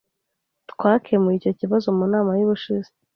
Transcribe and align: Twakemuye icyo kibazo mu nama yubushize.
Twakemuye 0.71 1.35
icyo 1.37 1.51
kibazo 1.59 1.87
mu 1.97 2.05
nama 2.13 2.31
yubushize. 2.39 2.89